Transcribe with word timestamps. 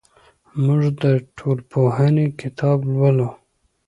موږ 0.63 0.81
د 1.01 1.03
ټولنپوهنې 1.37 2.25
کتاب 2.41 2.77
لولو. 2.93 3.29